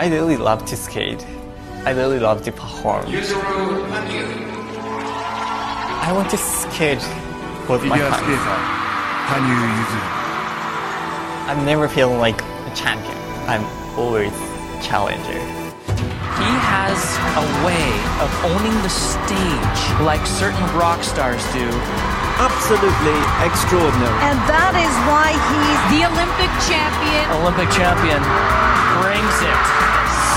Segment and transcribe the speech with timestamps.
[0.00, 1.26] I really love to skate.
[1.84, 3.04] I really love to perform.
[5.98, 7.02] I want to skate
[7.68, 8.32] with my hands.
[11.50, 13.16] I'm never feeling like a champion.
[13.48, 13.64] I'm
[13.98, 14.30] always
[14.86, 15.40] challenger.
[16.38, 17.90] He has a way
[18.22, 21.68] of owning the stage like certain rock stars do.
[22.38, 24.14] Absolutely extraordinary.
[24.22, 27.26] And that is why he's The Olympic champion.
[27.42, 28.22] Olympic champion
[29.02, 29.60] brings it.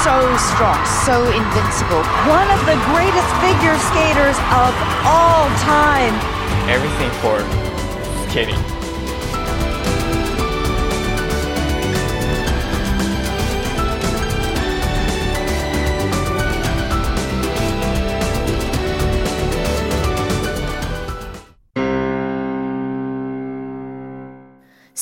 [0.02, 0.18] so
[0.50, 2.02] strong, so invincible.
[2.26, 4.74] One of the greatest figure skaters of
[5.06, 6.18] all time.
[6.66, 7.38] Everything for
[8.30, 8.81] skating.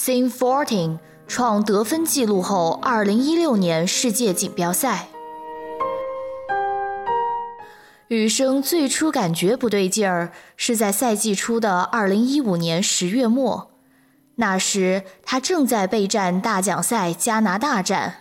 [0.01, 5.09] Scene Fourteen 创得分纪录后，二零一六年世界锦标赛。
[8.07, 13.71] 羽生最初感觉不对劲儿，是在赛季初的二零一五年十月末，
[14.35, 18.19] 那时他正在备战大奖赛加拿大站。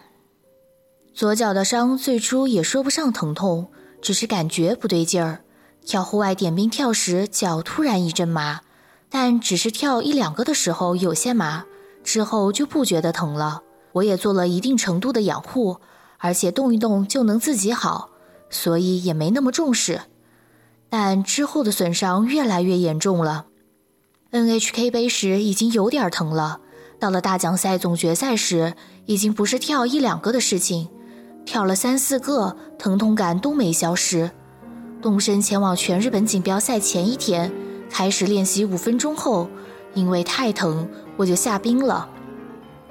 [1.14, 3.70] 左脚的伤最初也说不上疼痛，
[4.02, 5.44] 只是感觉不对劲儿。
[5.86, 8.62] 跳户外点冰跳时，脚突然一阵麻，
[9.08, 11.64] 但只是跳一两个的时候有些麻，
[12.08, 13.60] 之后就不觉得疼了。
[13.92, 15.76] 我也做了一定程度的养护，
[16.16, 18.08] 而且动一动就能自己好，
[18.48, 20.00] 所以也没那么重视。
[20.88, 23.44] 但之后的损伤越来越严重了。
[24.32, 26.60] NHK 杯时已经有点疼了，
[26.98, 28.72] 到了大奖赛总决赛时，
[29.04, 30.88] 已经不是跳一两个的事情，
[31.44, 34.30] 跳了三四个，疼痛感都没消失。
[35.02, 37.52] 动身前往全日本锦标赛前一天，
[37.90, 39.50] 开始练习五分钟后，
[39.94, 42.08] 因为太疼，我就下冰了。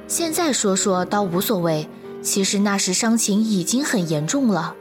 [0.07, 1.89] 现在说说倒无所谓，
[2.21, 4.75] 其实那时伤情已经很严重了，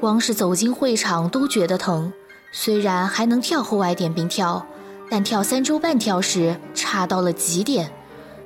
[0.00, 2.12] 光是走进会场都觉得疼。
[2.52, 4.64] 虽然还能跳户外点冰跳，
[5.10, 7.90] 但跳三周半跳时差到了极点。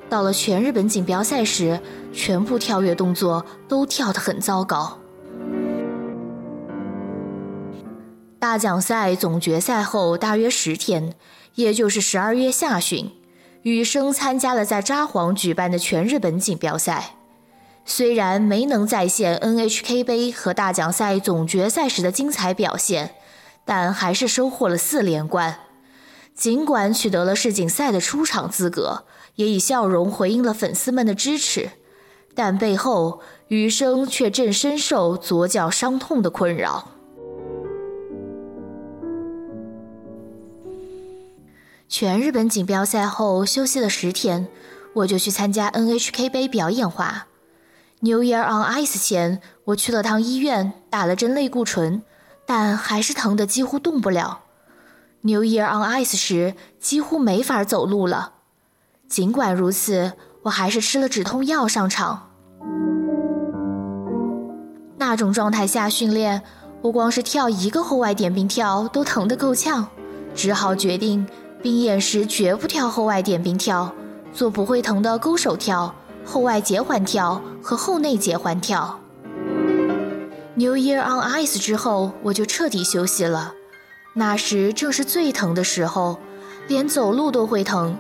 [0.09, 1.79] 到了全日本锦标赛时，
[2.15, 4.99] 全部跳跃动作都跳得很糟糕。
[8.39, 11.15] 大奖赛总决赛后大约十天，
[11.59, 13.11] 也就是十二月下旬，
[13.63, 17.17] 羽生参加了在札幌举办的全日本锦标赛。
[17.85, 23.17] 虽然没能再现 NHK 杯和大奖赛总决赛时的精彩表现，
[23.65, 25.59] 但还是收获了四连冠。
[26.33, 29.03] 尽管取得了世锦赛的出场资格，
[29.35, 31.71] 也以笑容回应了粉丝们的支持，
[32.37, 36.93] 但背后羽生却正深受左脚伤痛的困扰。
[41.89, 44.47] 全日本锦标赛后休息了十天，
[44.93, 47.27] 我就去参加 NHK 杯表演滑。
[48.01, 52.03] New Year on Ice 前，我去了趟医院，打了针类固醇，
[52.45, 54.41] 但还是疼得几乎动不了。
[55.23, 58.35] New Year on Ice 时，几乎没法走路了。
[59.09, 60.13] 尽管如此，
[60.43, 62.29] 我还是吃了止痛药上场。
[64.99, 66.43] 那种状态下训练，
[66.83, 69.89] 我光是跳一个户外点冰跳都疼得够呛，
[70.35, 71.27] 只好决定。
[71.61, 73.93] 冰演时绝不跳后外点冰跳，
[74.33, 75.93] 做不会疼的勾手跳、
[76.25, 79.01] 后外结环跳和后内结环跳。
[80.55, 83.55] New Year on Ice 之后，我就彻底休息了。
[84.15, 86.19] 那时正是最疼的时候，
[86.69, 87.97] 连走路都会疼，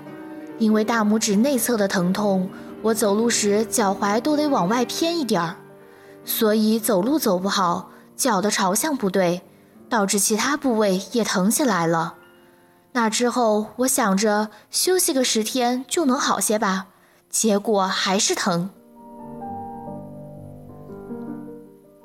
[0.58, 2.48] 因为大拇指内侧的疼痛，
[2.82, 5.56] 我走路时脚踝都得往外偏一点儿，
[6.24, 9.42] 所以走路走不好，脚的朝向不对，
[9.88, 12.14] 导致其他部位也疼起来了。
[13.00, 16.88] 那之后，我想着休息个十天就能好些吧，
[17.30, 18.70] 结果还是疼。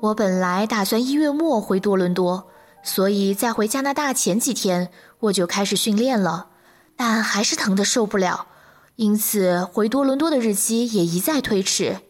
[0.02, 2.46] 我本来打算一月末回多伦多，
[2.84, 4.88] 所以在回加拿大前几天
[5.18, 6.50] 我就开始训练了，
[6.94, 8.46] 但还是疼得受不了，
[8.94, 12.02] 因此回多伦多的日期也一再推迟。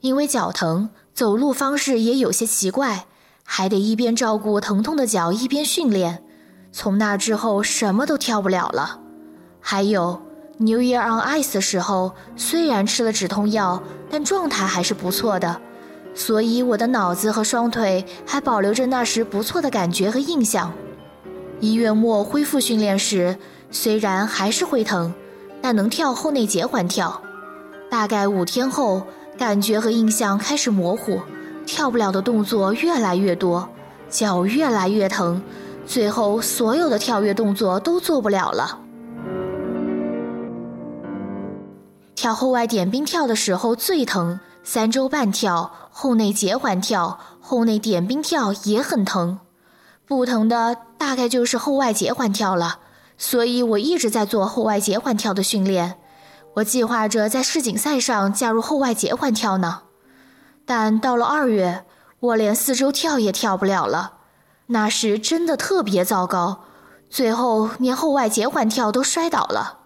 [0.00, 3.04] 因为脚疼，走路方式也有些奇怪，
[3.42, 6.24] 还得一边照顾疼痛的脚一边训练。
[6.76, 8.98] 从那之后，什么都跳不了了。
[9.60, 10.20] 还有
[10.58, 13.80] New Year on Ice 的时候，虽然吃了止痛药，
[14.10, 15.60] 但状态还是不错的，
[16.16, 20.72] 所以我的脑子和双腿还保留着那时不错的感觉和印象。
[21.60, 23.38] 一月末恢复训练时，
[23.70, 25.14] 虽然还是会疼，
[25.62, 27.22] 但能跳后内结环跳。
[27.88, 29.06] 大概五天后，
[29.38, 31.20] 感觉和印象开始模糊，
[31.64, 33.68] 跳不了的动作越来越多，
[34.10, 35.40] 脚越来越疼。
[35.86, 38.80] 最后，所有的跳跃动作都做不了了。
[42.14, 49.40] 跳后外点冰跳的时候最疼，三周半跳，后内结环跳，后内点冰跳也很疼。
[50.06, 52.78] 不疼的大概就是后外结环跳了，
[53.18, 55.96] 所以我一直在做后外结环跳的训练。
[56.54, 59.82] 我计划着在世锦赛上加入后外结环跳呢。
[60.64, 61.84] 但到了二月，
[62.20, 64.13] 我连四周跳也跳不了了，
[64.66, 66.64] 那时真的特别糟糕，
[67.10, 69.80] 最后连后外结环跳都摔倒了。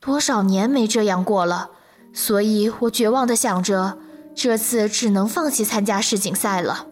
[0.00, 1.70] 多少年没这样过了，
[2.14, 3.98] 所以我绝望地想着，
[4.34, 6.86] 这次只能放弃参加世锦赛了。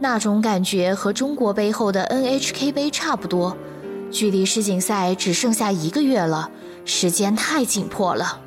[0.00, 3.56] 那种感觉和中国杯后的 NHK 杯差不多，
[4.10, 6.50] 距离世锦赛只剩下一个月了，
[6.84, 8.40] 时间太紧迫了。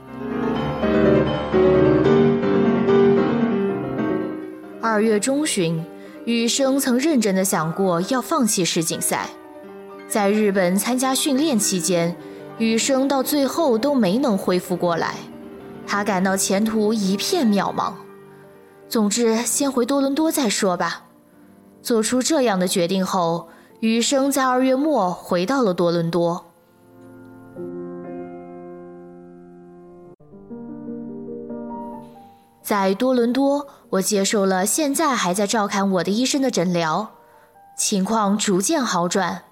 [4.82, 5.84] 二月中旬，
[6.26, 9.30] 羽生曾认真地想过要放弃世锦赛。
[10.08, 12.16] 在日本参加训练期间，
[12.58, 15.16] 羽生到最后都没能恢复过来，
[15.86, 17.94] 他感到前途一片渺茫。
[18.88, 21.06] 总之，先回多伦多再说吧。
[21.82, 23.50] 做出这样的决定后，
[23.82, 26.53] 羽生在二月末回到了多伦多。
[32.64, 37.12] 在多伦多，我接受了现在还在照看我的医生的诊疗，
[37.78, 39.44] 情况逐渐好转。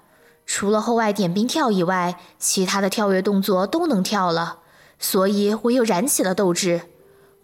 [0.46, 4.60] 除了后外点冰跳以外，其他的跳跃动作都能跳了，
[4.98, 6.80] 所以我又燃起了斗志。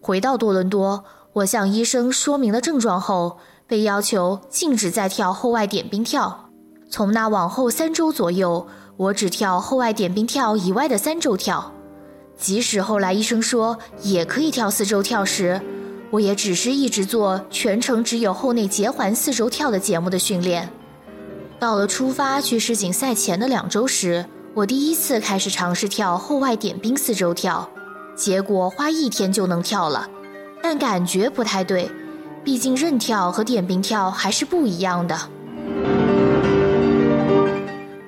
[0.01, 1.05] 回到多伦多，
[1.35, 6.49] 我向医生说明了症状后，被要求禁止再跳后外点冰跳。
[6.91, 8.67] 从那往后三周左右，
[8.97, 11.73] 我只跳后外点冰跳以外的三周跳。
[12.39, 15.61] 即使后来医生说也可以跳四周跳时，
[16.11, 20.69] 我也只是一直做全程只有后内结环四周跳的节目的训练。
[21.59, 24.25] 到了出发去世锦赛前的两周时，
[24.55, 27.69] 我第一次开始尝试跳后外点冰四周跳，
[28.15, 30.09] 结果花一天就能跳了，
[30.63, 31.91] 但感觉不太对，
[32.45, 35.19] 毕竟韧跳和点冰跳还是不一样的。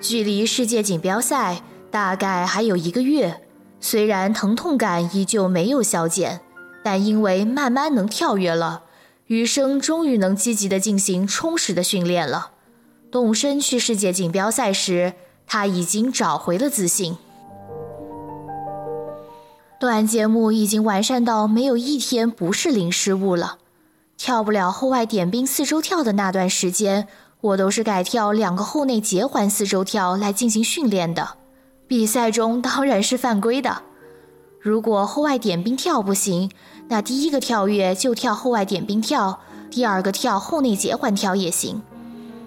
[0.00, 1.61] 距离世界锦标赛
[1.91, 3.41] 大概还有一个月。
[3.81, 6.41] 虽然疼痛感依旧没有消减，
[6.85, 8.82] 但因为慢慢能跳跃了，
[9.27, 12.50] 余生终于能积极地进行充实的训练了。
[13.11, 15.15] 动身去世界锦标赛时，
[15.47, 17.17] 他已经找回了自信。
[19.81, 23.56] 段节目已经完善到没有一天不是零失误了。
[24.19, 27.09] 跳不了后外点冰四周跳的那段时间，
[27.41, 31.39] 我都是改跳两个后内结环四周跳来进行训练的。
[31.90, 33.82] 比赛中当然是犯规的。
[34.60, 36.48] 如果后外点冰跳不行，
[36.87, 39.40] 那第一个跳跃就跳后外点冰跳，
[39.72, 41.82] 第二个跳后内结环跳也行。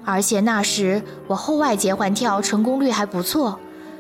[0.05, 3.59] 而且那时我后外结环跳成功率还不错，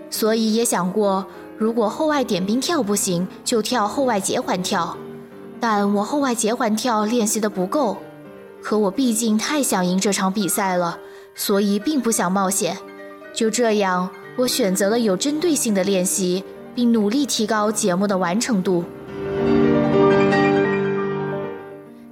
[0.09, 1.25] 所以也想过，
[1.57, 4.95] 如果后外点冰跳不行，就跳后外结环跳。
[5.59, 7.97] 但我后外结环跳练习的不够，
[8.61, 10.99] 可我毕竟太想赢这场比赛了，
[11.35, 12.77] 所以并不想冒险。
[13.33, 14.09] 就这样。
[14.35, 16.43] 我选择了有针对性的练习，
[16.73, 18.83] 并努力提高节目的完成度。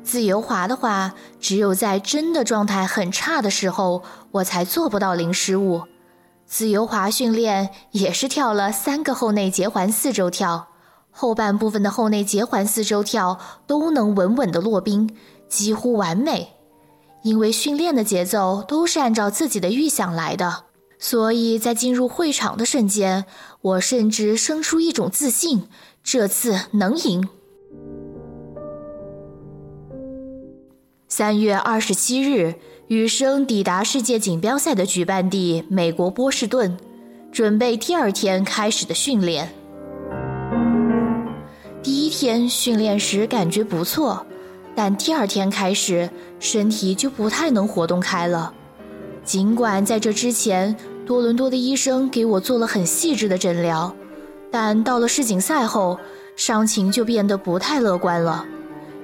[0.04, 5.84] 自由滑的话，只有在真的状态很差的时候，我才做不到零失误。
[6.46, 10.68] 自由滑训练也是跳了三个后内结环四周跳，
[11.10, 15.10] 后半部分的后内结环四周跳都能稳稳的落冰，
[15.48, 16.50] 几乎完美。
[17.24, 20.66] 因为训练的节奏都是按照自己的预想来的。
[21.04, 23.26] 所以在进入会场的瞬间，
[23.62, 25.64] 我甚至生出一种自信，
[26.04, 27.28] 这次能赢。
[31.08, 32.54] 三月二十七日，
[32.88, 36.78] 羽生抵达世界锦标赛的举办地美国波士顿，
[37.32, 39.52] 准备第二天开始的训练。
[41.82, 44.24] 第一天训练时感觉不错，
[44.76, 48.54] 但第二天开始，身体就不太能活动开了。
[49.24, 53.94] 尽管在这之前，多伦多的医生给我做了很细致的诊疗，
[54.52, 56.00] 但到了世锦赛后，
[56.36, 58.46] 伤情就变得不太乐观了。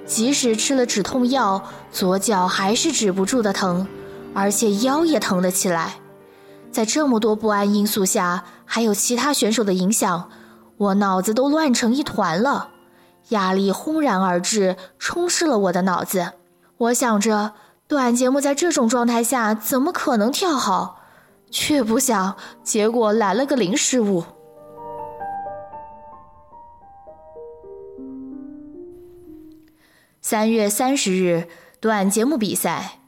[0.06, 1.62] 即使吃了止痛药，
[1.92, 3.86] 左脚还是止不住的疼，
[4.34, 5.96] 而且腰也疼了起来。
[6.72, 10.30] 在这么多不安因素下，还有其他选手的影响，
[10.78, 12.70] 我脑子都乱成一团了。
[13.30, 16.32] 压力轰然而至，充斥了我的脑子。
[16.78, 17.54] 我想着，
[17.88, 20.97] 短节目在这种状态下怎么可能跳好？
[21.50, 24.24] 却不想，结果来了个零失误。
[30.22, 31.48] 三月三十日，
[31.80, 33.00] 短节目比赛，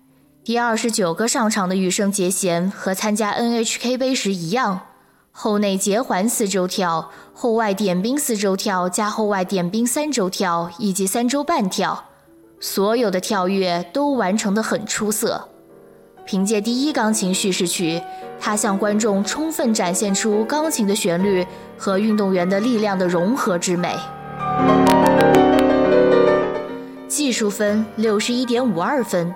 [0.42, 4.88] 第二十九个上场的羽生结弦和参加 NHK 杯时一样，
[5.32, 12.06] 后内结环四周跳、后外点冰四周跳加后外点冰三周跳以及三周半跳，
[12.62, 15.50] 所有的跳跃都完成的很出色。
[16.26, 18.02] 凭借第一钢琴叙事曲，
[18.40, 21.46] 他向观众充分展现出钢琴的旋律
[21.78, 23.96] 和运动员的力量的融合之美。
[27.08, 29.34] 技术分六十一点五二分，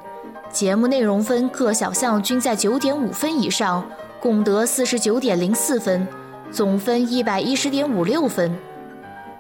[0.51, 3.83] 节目内容分各小项均在九点五分以上。
[4.22, 6.07] 共得四十九点零四分，
[6.50, 8.57] 总分一百一十点五六分。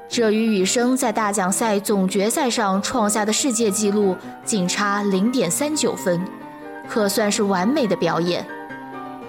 [0.09, 6.21] 这与羽生在大奖赛总决赛上创下的世界纪录仅差零点三九分，
[6.89, 8.45] 可算是完美的表演。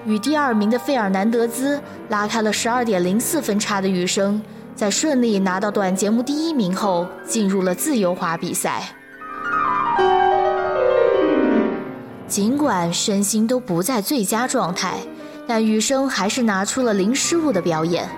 [0.07, 4.41] 与第二名的费尔南德兹拉开了十二点零四分差的羽生，
[4.75, 8.83] 在顺利拿到短节目第一名后，进入了自由滑比赛。
[12.27, 14.95] 尽管身心都不在最佳状态。
[15.47, 18.09] 但羽生还是拿出了零失误的表演。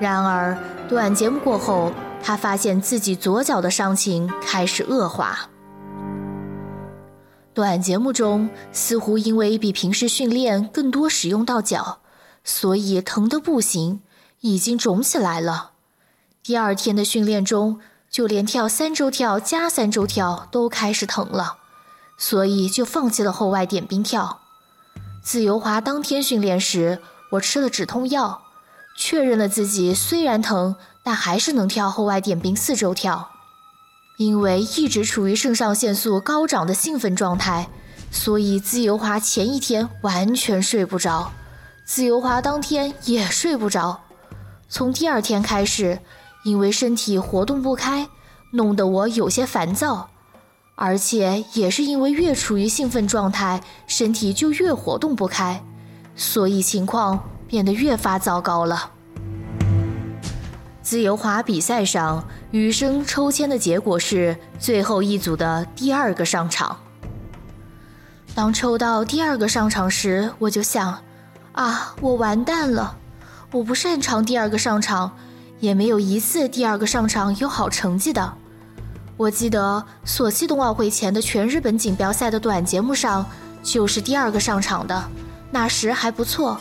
[0.00, 0.58] 然而，
[0.88, 5.38] 短节目过后，他发现自己左脚的伤情开始恶化。
[7.58, 11.98] 短节目中，似乎因为比平时训练更多使用到脚，
[12.44, 14.00] 所以疼得不行，
[14.42, 15.72] 已经肿起来了。
[16.44, 21.56] 第二天的训练中，就连跳三周跳加三周跳都开始疼了，
[22.16, 24.42] 所以就放弃了后外点冰跳。
[25.20, 27.00] 自由滑当天训练时，
[27.32, 28.42] 我吃了止痛药，
[28.96, 33.32] 确认了自己虽然疼，但还是能跳后外点冰四周跳。
[34.18, 37.68] 因为一直处于肾上腺素高涨的兴奋状态，
[38.10, 41.30] 所以自由滑前一天完全睡不着，
[41.86, 44.00] 自由滑当天也睡不着。
[44.68, 46.00] 从第二天开始，
[46.42, 48.08] 因为身体活动不开，
[48.50, 50.10] 弄得我有些烦躁。
[50.74, 55.64] 而且也是因为越处于兴奋状态，身体就越活动不开，
[56.16, 58.90] 所以情况变得越发糟糕了。
[60.88, 66.78] 自由滑比赛上，羽生抽签的结果是最后一组的第二个上场。
[68.34, 71.02] 当抽到第二个上场时，我就想：
[71.52, 72.96] 啊，我完蛋了！
[73.52, 75.14] 我不擅长第二个上场，
[75.60, 78.32] 也没有一次第二个上场有好成绩的。
[79.18, 83.26] 我记得索契冬奥会前的全日本锦标赛的短节目上，
[83.62, 85.04] 就是第二个上场的，
[85.50, 86.58] 那时还不错。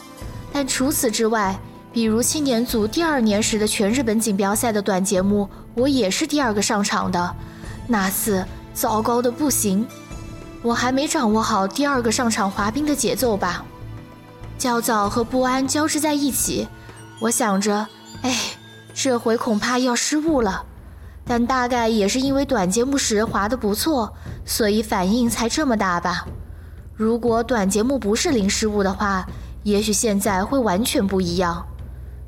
[0.51, 1.57] 但除此之外，
[1.94, 7.36] 比如青年组第二年时的全日本锦标赛的短节目，我也是第二个上场的，
[7.88, 9.88] 那次糟糕的不行。
[10.62, 13.63] 我还没掌握好第二个上场滑冰的节奏吧，
[14.58, 16.67] 焦躁和不安交织在一起。
[17.20, 17.88] 我想着，
[18.22, 18.36] 哎，
[18.94, 20.63] 这回恐怕要失误了。
[21.25, 24.13] 但大概也是因为短节目时滑得不错，
[24.46, 26.27] 所以反应才这么大吧。
[26.96, 29.25] 如果短节目不是零失误的话，
[29.63, 31.65] 也许现在会完全不一样。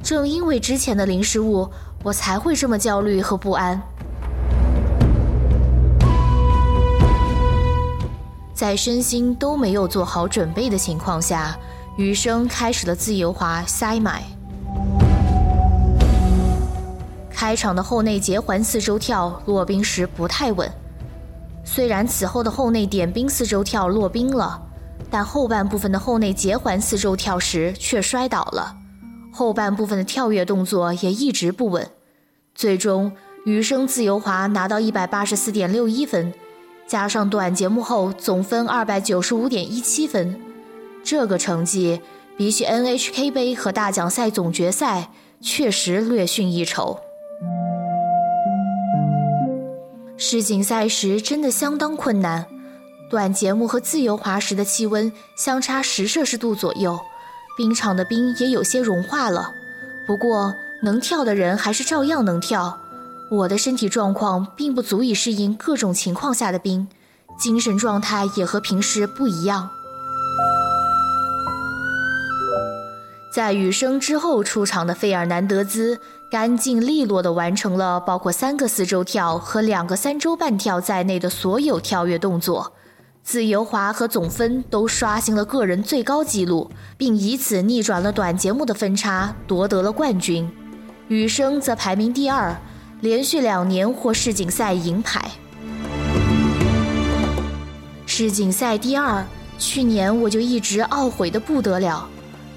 [0.02, 1.70] 正因为之前的零失误，
[2.04, 3.82] 我才会这么焦虑和不安。
[8.54, 11.58] 在身心都没有做好准备的情况下，
[11.98, 14.24] 余生开始了自由滑塞买。
[17.30, 20.70] 开场的后内结环四周跳落冰时不太稳，
[21.64, 24.62] 虽然此后的后内点冰四周跳落冰了，
[25.10, 28.76] 但后半部分的后内结环四周跳时却摔倒了，
[29.40, 31.90] 后半部分的跳跃动作也一直不稳。
[32.54, 33.14] 最终，
[33.46, 36.34] 余生自由滑拿到一百八十四点六一分，
[36.86, 40.38] 加上短节目后总分二百九十五点一七分，
[41.06, 42.02] 这个成绩
[42.38, 47.00] 比起 NHK 杯和大奖赛总决赛确实略逊一筹。
[50.18, 52.46] 世锦赛时真的相当困难，
[53.10, 57.00] 短节目和自由滑时的气温相差十摄氏度左右，
[57.60, 59.52] 冰场的冰也有些融化了。
[60.08, 62.80] 不过能跳的人还是照样能跳。
[63.30, 66.88] 我的身体状况并不足以适应各种情况下的冰，
[67.38, 69.70] 精神状态也和平时不一样。
[73.30, 76.00] 在雨声之后出场的费尔南德兹。
[76.32, 82.72] 干净利落地完成了包括三个四周跳和两个三周半跳在内的所有跳跃动作，
[83.24, 90.50] 自由滑和总分都刷新了个人最高纪录，并以此逆转了短节目的分差，夺得了冠军。
[91.10, 92.56] 羽生则排名第二，
[93.02, 95.30] 连续两年获世锦赛银牌。
[98.08, 99.24] 世锦赛第二，
[99.60, 102.08] 去年我就一直懊悔的不得了。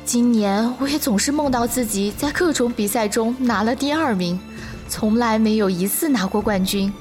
[0.05, 4.41] 今年我也总是梦到自己在各种比赛中拿了第二名，
[4.89, 6.93] 从来没有一次拿过冠军，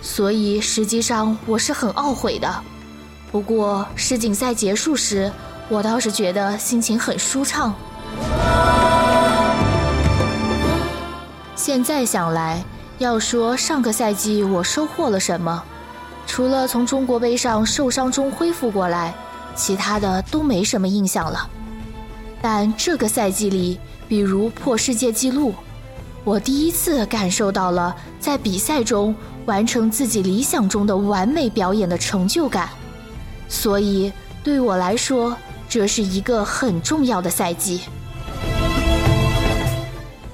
[0.00, 2.62] 所以实际上我是很懊悔的。
[3.36, 5.30] 不过世锦赛结束时，
[5.68, 7.74] 我倒是觉得心情很舒畅。
[11.54, 12.64] 现在想来，
[12.96, 15.62] 要说上个赛季我收获了什么，
[16.26, 19.14] 除了从中国杯上受伤中恢复过来，
[19.54, 21.46] 其他的都没什么印象了。
[22.40, 23.78] 但这个赛季里，
[24.08, 25.54] 比如破世界纪录，
[26.24, 29.14] 我第一次感受到了在比赛中
[29.44, 32.70] 完成自己理想中的完美表演的成就感，
[33.48, 34.12] 所以
[34.42, 35.36] 对我来说，
[35.68, 37.80] 这是一个很重要的赛季。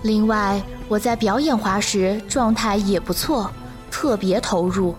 [0.02, 3.50] 另外，我在表演滑时状态也不错，
[3.90, 4.94] 特别投入。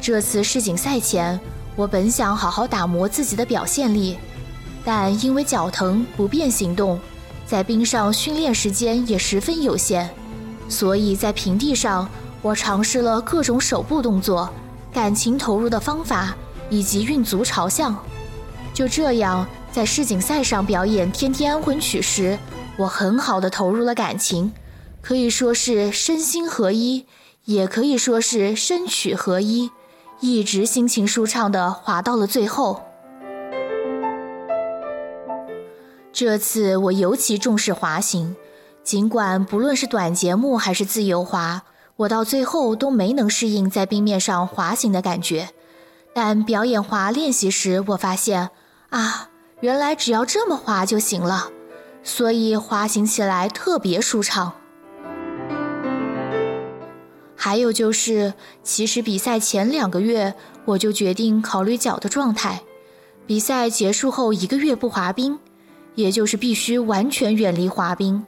[0.00, 1.40] 这次世锦赛前，
[1.74, 4.18] 我本想好好打磨自己的表现力，
[4.84, 7.00] 但因为脚疼不便行动，
[7.46, 10.08] 在冰上训练时间也十分有限，
[10.68, 12.08] 所以在平地上，
[12.42, 14.48] 我尝试了各种手部动作、
[14.92, 16.36] 感情投入的方法
[16.70, 17.96] 以及运足朝向。
[18.74, 22.38] 就这样，在世锦赛上表演《天天安魂曲》时。
[22.78, 24.52] 我很好的投入了感情，
[25.00, 27.06] 可以说是身心合一，
[27.46, 29.70] 也可以说是身曲合一，
[30.20, 32.82] 一直心情舒畅的滑到了最后。
[36.12, 38.36] 这次我尤其重视滑行，
[38.84, 41.62] 尽管不论是短节目还是自由滑，
[41.96, 45.48] 我到最后都没能适应在冰面上滑行的感觉。
[46.18, 48.48] 但表演滑练习时，我发现
[48.88, 49.28] 啊，
[49.60, 51.50] 原来只要这么滑就行了。
[52.02, 54.54] 所以滑行起来特别舒畅。
[57.36, 58.32] 还有就是，
[58.62, 60.32] 其实比赛前两个月
[60.64, 62.62] 我就决定考虑脚的状态。
[63.26, 65.38] 比赛结束后一个月不滑冰，
[65.96, 68.24] 也就是必须完全远离滑冰。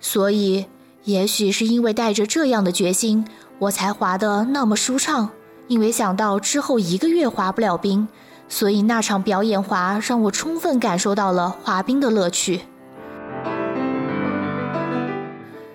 [0.00, 0.64] 所以，
[1.04, 3.26] 也许是因为带着这样的决心，
[3.58, 5.28] 我才滑得那么舒畅。
[5.68, 8.08] 因为想到之后一个月滑不了冰，
[8.48, 12.62] 所以那场表演滑让我充分感受到了滑冰的乐趣。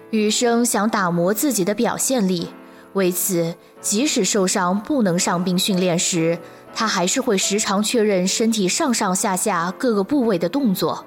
[0.09, 2.49] 余生想打磨自己的表现力，
[2.93, 6.37] 为此，即使受伤不能上冰训练时，
[6.73, 11.05] 他还是会时常确认身体上上下下各个部位的动作。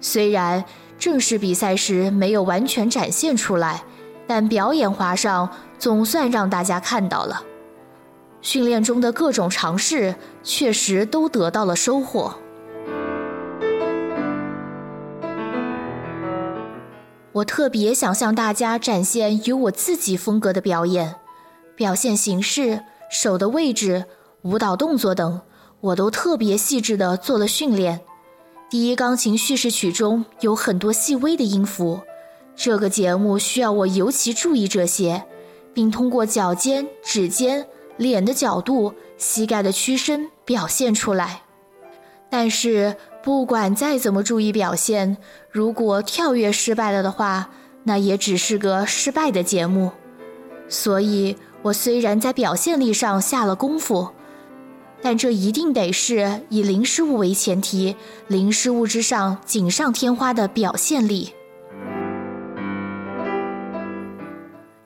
[0.00, 0.64] 虽然
[0.98, 3.82] 正式比赛时没有完全展现出来，
[4.26, 7.42] 但表演滑上总算让大家看到了。
[8.42, 12.34] 训练中的各种尝试确实都得到了收获。
[17.32, 21.14] 我特别想向大家展现有我自己风格的表演，
[21.74, 24.04] 表现形式、手的位置、
[24.42, 25.40] 舞蹈动作等，
[25.80, 28.00] 我都特别细致地做了训练。
[28.68, 32.00] 第一钢琴叙事曲中有很多细微的音符，
[32.54, 35.24] 这个节目需要我尤其注意这些，
[35.72, 37.66] 并通过脚尖、指尖、
[38.02, 41.42] 脸的角度、膝盖的屈伸表现出来。
[42.28, 42.96] 但是。
[43.24, 45.16] 不管再怎么注意表现，
[45.48, 47.50] 如果跳跃失败了的话，
[47.84, 49.92] 那也只是个失败的节目。
[50.68, 54.08] 所以，我虽然在表现力上下了功夫，
[55.00, 57.94] 但这一定得是以零失误为前提，
[58.26, 61.32] 零失误之上锦上添花的表现力。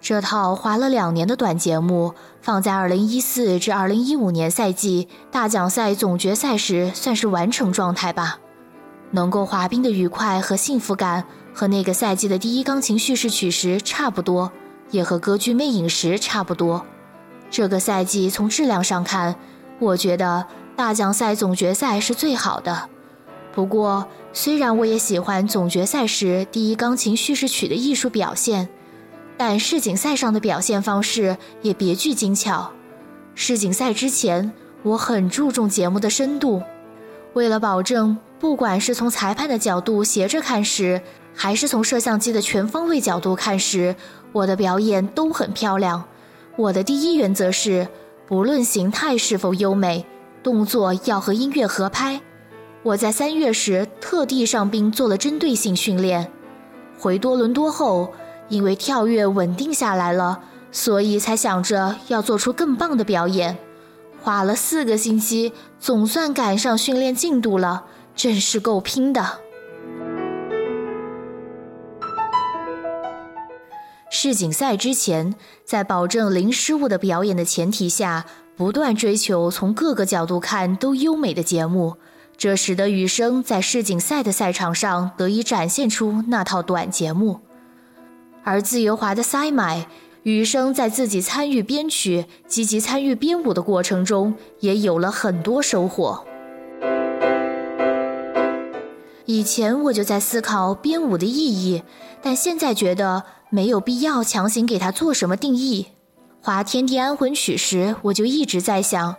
[0.09, 8.38] 这套滑了两年的短节目，放在2014至2015年赛季大奖赛总决赛时，算是完成状态吧。
[9.11, 14.53] 能够滑冰的愉快和幸福感，和那个赛季的第一钢琴叙事曲时差不多，
[14.92, 16.87] 也和歌剧魅影时差不多。
[17.51, 19.35] 这个赛季从质量上看，
[19.81, 22.88] 我觉得大奖赛总决赛是最好的。
[23.53, 28.69] 不过，虽然我也喜欢总决赛时第一钢琴叙事曲的艺术表现。
[29.37, 32.70] 但世锦赛上的表现方式也别具精巧。
[33.35, 34.51] 世锦赛之前，
[34.83, 36.62] 我很注重节目的深度，
[37.35, 41.03] 为了保证不管是从裁判的角度斜着看时，
[41.35, 43.94] 还是从摄像机的全方位角度看时，
[44.33, 46.03] 我的表演都很漂亮。
[46.57, 47.87] 我的第一原则是，
[48.27, 50.07] 不论形态是否优美，
[50.42, 52.18] 动作要和音乐合拍。
[52.83, 56.33] 我在三月时特地上冰做了针对性训练，
[56.99, 58.11] 回多伦多后。
[58.49, 63.57] 因为跳跃稳定下来了，所以才想着要做出更棒的表演。
[64.23, 69.39] 花了四个星期，总算赶上训练进度了，真是够拼的。
[74.11, 78.25] 世锦赛之前，在保证零失误的表演的前提下，
[78.57, 81.97] 不断追求从各个角度看都优美的节目，
[82.37, 87.46] 这使得雨生在世锦赛的赛场上得以展现出那套短节目。
[88.47, 89.89] 而自由滑的塞买，
[90.23, 96.25] 余生在自己参与编曲、积极参与编舞的过程中，也有了很多收获。
[99.25, 101.83] 以前我就在思考编舞的意义，
[102.23, 105.89] 但现在觉得没有必要强行给它做什么定义。
[106.41, 109.17] 画《天地安魂曲》时，我就一直在想，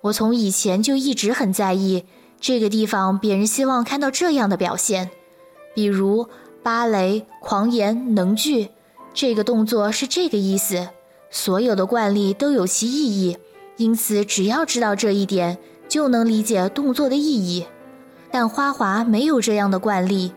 [0.00, 2.06] 我从以前就一直很在意
[2.40, 5.10] 这个地方，别人希望看到这样的表现，
[5.74, 6.26] 比如
[6.62, 8.68] 芭蕾、狂言、能剧，
[9.14, 10.88] 这个动作是这个意思。
[11.30, 13.38] 所有的惯例都有其意义，
[13.76, 15.56] 因此只要知道这一点，
[15.88, 17.66] 就能理解动作的意义。
[18.30, 20.32] 但花滑没有这样的惯例，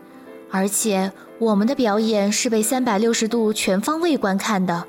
[0.50, 4.84] 而且我们的表演是被三百六十度全方位观看的。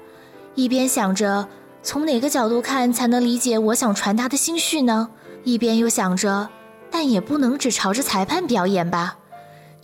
[0.54, 1.48] 一边想着
[1.84, 5.10] 从哪个角度看才能理解我想传达的心绪呢，
[5.44, 6.48] 一边又想着，
[6.90, 9.18] 但也不能只朝着裁判表演吧。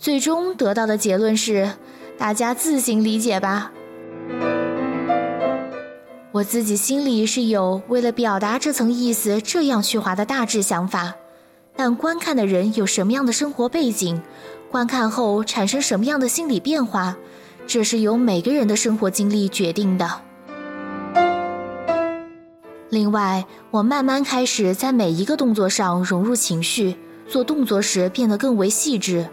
[0.02, 1.70] 最终得到的结论是，
[2.18, 3.70] 大家自行理解吧。
[6.32, 11.14] 我自己心里是有为了表达这层意思这样去划的大致想法，
[11.76, 14.20] 但观看的人有什么样的生活背景，
[14.72, 17.16] 观看后产生什么样的心理变化，
[17.68, 20.10] 这是由每个人的生活经历决定的。
[22.88, 26.96] 另外，我慢慢开始在每一个动作上融入情绪，
[27.28, 29.28] 做动作时变得更为细致，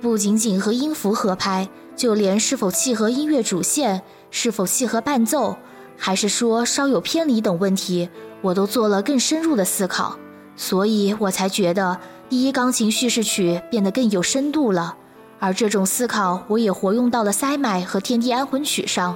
[0.00, 5.56] 不仅仅和音符合拍，就连是否契合音乐主线，是否契合伴奏。
[5.96, 8.08] 还是说稍有偏离等问题，
[8.40, 10.16] 我都做了更深入的思考，
[10.56, 14.96] 所以我才觉得第一钢琴叙事曲变得更有深度了。
[15.38, 19.14] 而这种思考，我也活用到了《塞麦》和《天地安魂曲》上。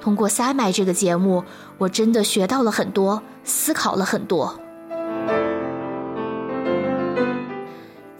[0.00, 1.42] 通过《塞麦》这个节目，
[1.78, 4.56] 我真的学到了很多，思考了很多。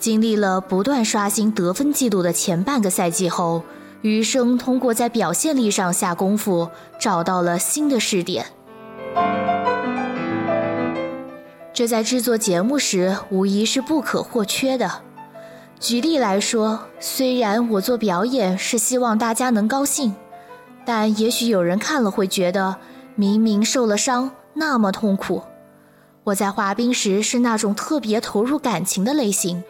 [0.02, 3.62] 经历了不断刷新得分记录的前半个赛季后。
[4.00, 8.44] 余生通过在表现力上下功夫，找到了新的试点。
[11.72, 14.90] 这在制作节目时无疑是不可或缺的。
[15.78, 20.16] 举例来说，虽然我做表演是希望大家能高兴，
[20.84, 22.78] 但也许有人看了会觉得，
[23.14, 25.44] 明明受了伤那么痛苦。
[26.24, 29.62] 我在滑冰时是那种特别投入感情的类型，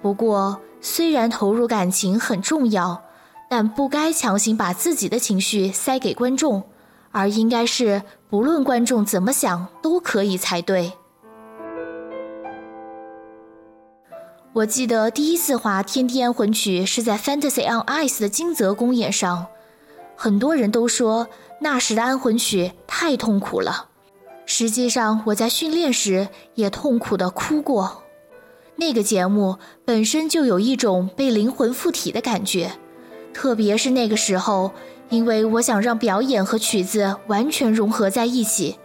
[0.00, 3.02] 不过虽然投入感情很重要。
[3.50, 6.64] 但不该强行把自己的情绪塞给观众，
[7.12, 10.92] 而应该是不论观众怎么想都可以才对。
[14.52, 19.46] 我记得第一次滑《天地安魂曲》是在 Fantasy on Ice 的金泽公演上，
[20.14, 21.26] 很多人都说
[21.62, 23.86] 那时的安魂曲太痛苦了。
[24.44, 28.02] 实际上我在训练时也痛苦的哭过。
[28.80, 32.70] 那个节目本身就有一种被灵魂附体的感觉。
[33.34, 34.70] 特别是那个时候，
[35.08, 38.76] 因为我想让表演和曲子完全融合在一起，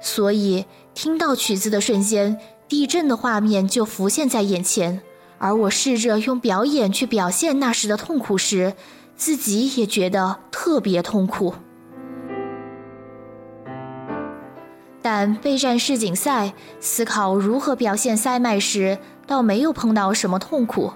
[0.00, 5.02] 所以听到曲子的瞬间，地震的画面就浮现在眼前。
[5.36, 8.72] 而我试着用表演去表现那时的痛苦时，
[9.16, 11.52] 自己也觉得特别痛苦。
[15.04, 20.92] 但备战世锦赛，思考如何表现塞麦时，倒没有碰到什么痛苦。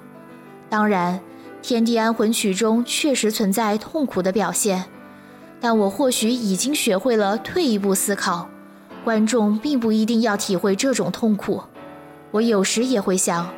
[0.69, 1.21] 当然。
[1.69, 4.85] 《天地安魂曲》中确实存在痛苦的表现，
[5.61, 8.49] 但我或许已经学会了退一步思考，
[9.03, 11.65] 观众并不一定要体会这种痛苦。
[12.31, 13.53] 我有时也会想，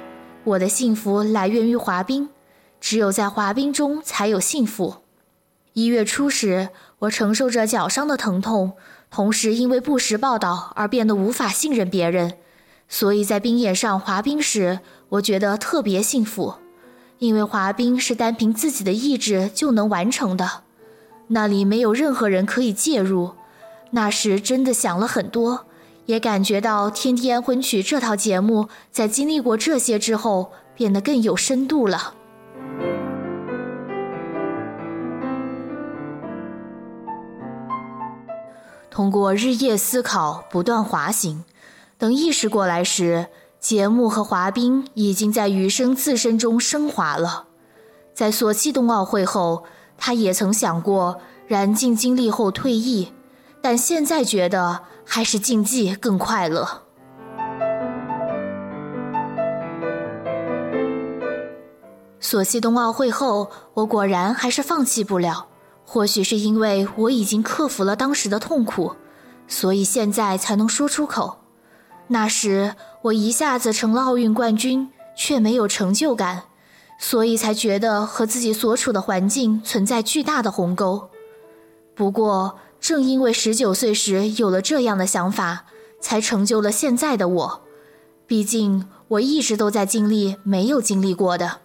[0.45, 2.31] 我的幸福来源于滑冰，
[2.81, 5.03] 只有在滑冰中才有幸福。
[5.75, 8.73] 一月初时，我承受着脚伤的疼痛，
[9.11, 12.39] 同时因为不实报道而变得无法信任别人，
[12.89, 16.55] 所以在冰岩上滑冰时，我觉得特别幸福。
[17.19, 20.63] 因为滑冰是单凭自己的意志就能完成的，
[21.29, 23.33] 那里没有任何人可以介入。
[23.91, 25.67] 那时真的想了很多，
[26.07, 32.15] 也感觉到《天地安魂曲》这套节目在经历过这些之后变得更有深度了。
[38.91, 41.45] 通过日夜思考，不断滑行，
[41.99, 43.27] 等意识过来时。
[43.61, 47.49] 节目和滑冰已经在余生自身中升华了。
[48.15, 49.65] 在索契冬奥会后，
[49.97, 53.13] 他也曾想过燃尽精力后退役，
[53.61, 56.83] 但现在觉得还是竞技更快乐。
[62.21, 65.49] 索契冬奥会后，我果然还是放弃不了。
[65.85, 68.95] 或许是因为我已经克服了当时的痛苦，
[69.49, 71.39] 所以现在才能说出口。
[72.09, 76.45] 那时我一下子成了奥运冠军，却没有成就感，
[76.99, 81.11] 所以才觉得和自己所处的环境存在巨大的鸿沟。
[81.95, 85.67] 不过，正因为十九岁时有了这样的想法，
[86.01, 87.63] 才成就了现在的我。
[88.27, 91.59] 毕竟，我一直都在经历没有经历过的。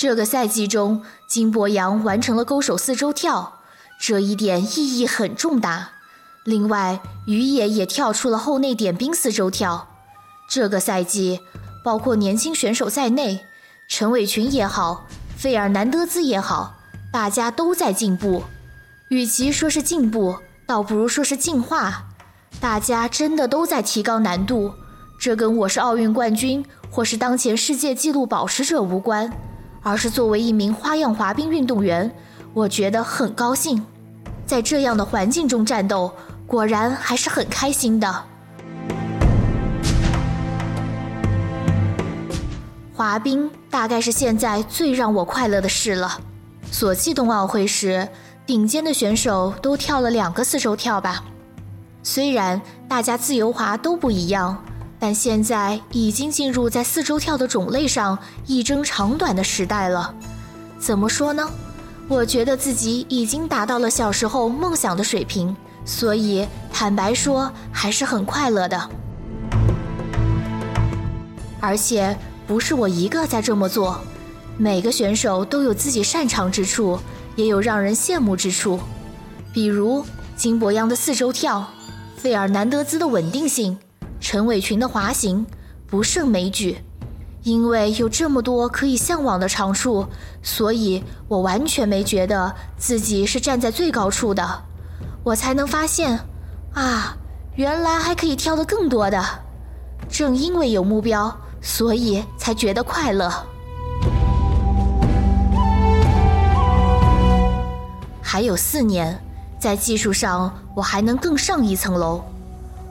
[0.00, 3.60] 这个赛季中，金博洋完成了勾手四周跳，
[4.00, 5.90] 这一点意义很重大。
[6.42, 9.88] 另外，于野也跳出了后内点冰四周跳。
[10.48, 11.40] 这个赛季，
[11.84, 13.44] 包括年轻选手在内，
[13.90, 15.04] 陈伟群也好，
[15.36, 16.76] 费尔南德兹也好，
[17.12, 18.44] 大家都在进步。
[19.10, 22.06] 与其说是进步，倒不如说是进化。
[22.58, 24.72] 大家真的都在提高难度。
[25.20, 29.30] 这跟我是奥运冠军或是当前世界纪录保持者无关，
[29.82, 32.10] 而是作为一名花样滑冰运动员，
[32.52, 33.84] 我觉得很高兴。
[34.46, 36.12] 在这样的环境中战斗。
[36.50, 38.24] 果然还是很开心的。
[42.92, 46.20] 滑冰大概是现在最让我快乐的事了。
[46.72, 48.08] 索契冬奥会时，
[48.44, 51.22] 顶尖的选手都跳了两个四周跳吧。
[52.02, 54.64] 虽然大家自由滑都不一样，
[55.00, 60.14] 但现在已经进入在四周跳的种类上一争长短的时代了。
[60.78, 61.50] 怎么说呢？
[62.06, 65.56] 我觉得自己已经达到了小时候梦想的水平。
[65.82, 68.90] 所以，坦白说，还是很快乐的。
[71.58, 73.98] 而且，不是我一个在这么做，
[74.58, 76.98] 每个选手都有自己擅长之处，
[77.34, 78.78] 也有让人羡慕之处。
[79.54, 80.04] 比如
[80.36, 81.66] 金博央的四周跳，
[82.16, 83.78] 费尔南德兹的稳定性，
[84.20, 85.44] 陈伟群的滑行，
[85.86, 86.78] 不胜枚举。
[87.42, 90.06] 因为有这么多可以向往的长处，
[90.42, 94.64] 所以我完全没觉得自己是站在最高处的。
[95.24, 96.20] 我才能发现，
[96.74, 97.16] 啊，
[97.54, 99.24] 原来还可以跳得更多的。
[100.08, 103.32] 正因为有目标，所以才觉得快乐。
[108.20, 109.18] 还有四年，
[109.58, 112.22] 在技术上我还能更上一层楼。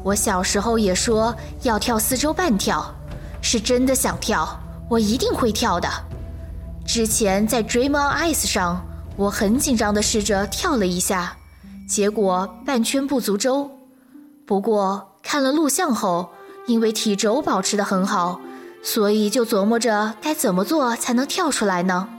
[0.09, 2.83] 我小时候也说要跳四周半跳，
[3.41, 5.87] 是真的想跳，我一定会跳的。
[6.83, 8.83] 之前在 Dream on Ice 上，
[9.15, 11.35] 我很紧张的试着跳了一下。
[11.87, 13.69] 结果半圈不足周，
[14.47, 16.31] 不过看了录像后，
[16.65, 18.41] 因为体轴保持的很好，
[18.81, 22.09] 所以就琢磨着该怎么做才能跳出来呢？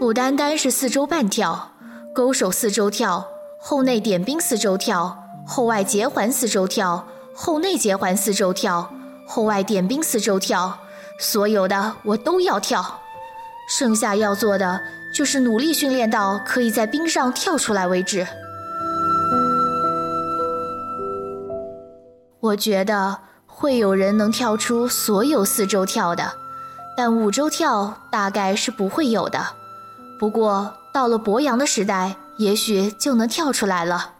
[0.00, 1.70] 不单单是四周半跳、
[2.18, 3.24] 勾手四周跳、
[3.60, 8.90] 后内点冰四周跳、后外结环四周跳、后内结环四周跳、
[9.24, 10.80] 后外点冰四周跳，
[11.20, 12.84] 所有的我都要跳，
[13.68, 14.80] 剩下要做的。
[15.14, 18.26] 就是努力训练到可以在冰上跳出来为止。
[22.40, 26.32] 我觉得会有人能跳出所有四周跳的，
[26.96, 29.38] 但五周跳大概是不会有的。
[30.18, 34.14] 不过到了博洋的时代，也许就能跳出来了。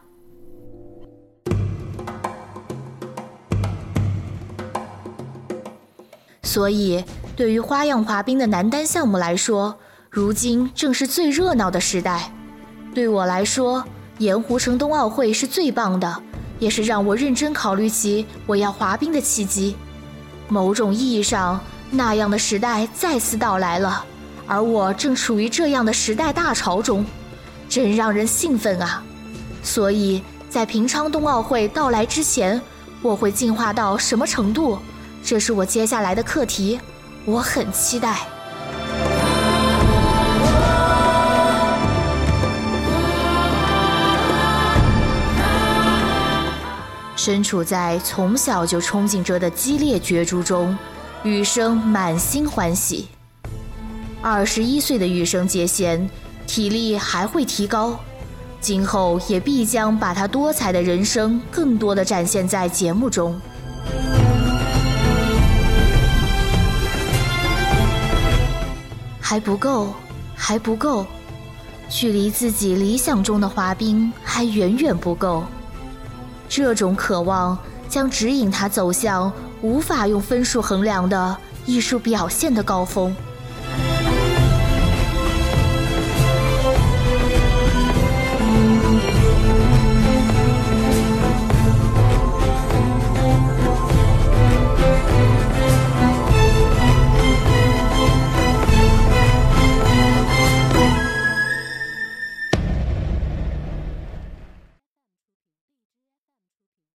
[6.44, 9.76] 所以，对于花样滑冰的男单项目来说，
[10.08, 12.30] 如今正是最热闹的时代，
[12.94, 13.84] 对我来说，
[14.18, 16.22] 盐湖城冬奥会是最棒的，
[16.60, 19.74] 也是让我认真考虑起我要滑冰的契机。
[20.46, 21.60] 某种意义上，
[21.90, 24.04] 那样的时代再次到来了，
[24.48, 27.04] 而我正处于这样的时代大潮中，
[27.68, 29.02] 真让人兴奋啊！
[29.62, 32.58] 所以在平昌冬奥会到来之前，
[33.02, 34.78] 我会进化到什么程度？
[35.22, 36.80] 这是我接下来的课题，
[37.26, 38.20] 我很期待。
[47.14, 50.78] 身处在从小就憧憬着的激烈角逐中，
[51.22, 53.08] 羽生满心欢喜。
[54.20, 56.08] 二十一岁的羽生结弦，
[56.46, 57.98] 体力还会提高，
[58.60, 63.40] 今后也必将把他多彩的人生更多的展现在节目中。
[69.20, 69.94] 还不够，
[70.34, 71.06] 还不够，
[71.88, 75.44] 距离自己理想中的滑冰还远远不够。
[76.48, 77.56] 这种渴望
[77.88, 83.14] 将指引他走向无法用分数衡量的艺术表现的高峰。